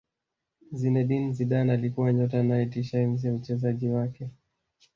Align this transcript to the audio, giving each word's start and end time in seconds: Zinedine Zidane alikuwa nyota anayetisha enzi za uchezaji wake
Zinedine 0.71 1.33
Zidane 1.33 1.71
alikuwa 1.73 2.13
nyota 2.13 2.39
anayetisha 2.39 2.99
enzi 2.99 3.27
za 3.27 3.33
uchezaji 3.33 3.89
wake 3.89 4.29